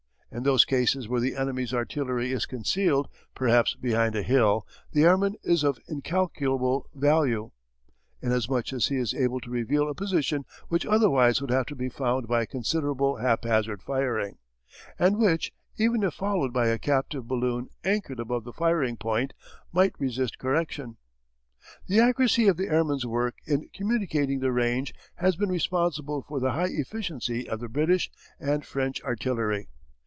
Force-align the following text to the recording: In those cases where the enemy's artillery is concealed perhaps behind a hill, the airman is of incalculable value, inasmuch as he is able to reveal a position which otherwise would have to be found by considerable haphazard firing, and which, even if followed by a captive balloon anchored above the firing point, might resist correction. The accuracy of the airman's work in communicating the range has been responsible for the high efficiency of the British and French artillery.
In 0.33 0.43
those 0.43 0.63
cases 0.63 1.09
where 1.09 1.19
the 1.19 1.35
enemy's 1.35 1.73
artillery 1.73 2.31
is 2.31 2.45
concealed 2.45 3.09
perhaps 3.35 3.75
behind 3.75 4.15
a 4.15 4.23
hill, 4.23 4.65
the 4.93 5.03
airman 5.03 5.35
is 5.43 5.61
of 5.61 5.77
incalculable 5.89 6.87
value, 6.95 7.51
inasmuch 8.21 8.71
as 8.71 8.87
he 8.87 8.95
is 8.95 9.13
able 9.13 9.41
to 9.41 9.49
reveal 9.49 9.89
a 9.89 9.93
position 9.93 10.45
which 10.69 10.85
otherwise 10.85 11.41
would 11.41 11.49
have 11.49 11.65
to 11.65 11.75
be 11.75 11.89
found 11.89 12.29
by 12.29 12.45
considerable 12.45 13.17
haphazard 13.17 13.81
firing, 13.83 14.37
and 14.97 15.17
which, 15.17 15.51
even 15.75 16.01
if 16.01 16.13
followed 16.13 16.53
by 16.53 16.67
a 16.69 16.79
captive 16.79 17.27
balloon 17.27 17.67
anchored 17.83 18.21
above 18.21 18.45
the 18.45 18.53
firing 18.53 18.95
point, 18.95 19.33
might 19.73 19.99
resist 19.99 20.37
correction. 20.39 20.95
The 21.87 21.99
accuracy 21.99 22.47
of 22.47 22.55
the 22.55 22.69
airman's 22.69 23.05
work 23.05 23.35
in 23.45 23.67
communicating 23.73 24.39
the 24.39 24.53
range 24.53 24.93
has 25.15 25.35
been 25.35 25.49
responsible 25.51 26.23
for 26.25 26.39
the 26.39 26.51
high 26.53 26.69
efficiency 26.69 27.49
of 27.49 27.59
the 27.59 27.67
British 27.67 28.09
and 28.39 28.63
French 28.65 29.03
artillery. 29.03 29.67